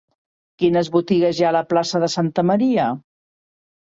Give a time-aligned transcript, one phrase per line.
[0.61, 2.87] Quines botigues hi ha a la plaça de Santa Maria?